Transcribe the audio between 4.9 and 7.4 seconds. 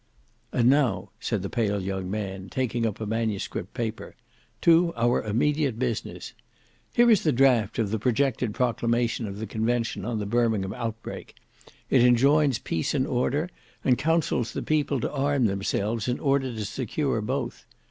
our immediate business. Here is the